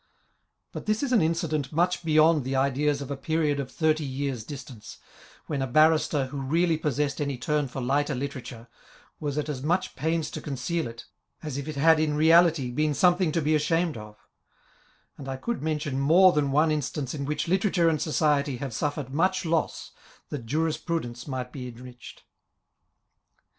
* 0.37 0.71
But 0.73 0.87
this 0.87 1.03
is 1.03 1.11
an 1.11 1.21
incident 1.21 1.71
much 1.71 2.03
beyond 2.03 2.43
the 2.43 2.55
ideas 2.55 3.03
of 3.03 3.11
a 3.11 3.15
period 3.15 3.59
of 3.59 3.69
thirty 3.71 4.03
years' 4.03 4.43
distance, 4.43 4.97
when 5.45 5.61
a 5.61 5.67
barrister 5.67 6.25
who 6.25 6.41
really 6.41 6.75
possessed 6.75 7.21
any 7.21 7.37
turn 7.37 7.67
for 7.67 7.81
lighter 7.83 8.15
literature, 8.15 8.67
was 9.19 9.37
at 9.37 9.47
as 9.47 9.61
much 9.61 9.95
pains 9.95 10.31
to 10.31 10.41
conceal 10.41 10.87
it, 10.87 11.05
as 11.43 11.55
if 11.59 11.67
it 11.67 11.75
had 11.75 11.99
in 11.99 12.15
reality 12.15 12.71
been 12.71 12.95
something 12.95 13.31
to 13.31 13.43
be 13.43 13.53
ashamed 13.53 13.95
of; 13.95 14.17
and 15.19 15.29
I 15.29 15.37
could 15.37 15.61
mention 15.61 15.99
more 15.99 16.31
than 16.31 16.51
one 16.51 16.71
instance 16.71 17.13
in 17.13 17.25
which 17.25 17.47
literature 17.47 17.87
and 17.87 18.01
society 18.01 18.57
have 18.57 18.73
suffered 18.73 19.13
much 19.13 19.45
loss, 19.45 19.91
that 20.29 20.47
jurisprudence 20.47 21.27
might 21.27 21.53
be 21.53 21.67
enriched. 21.67 22.23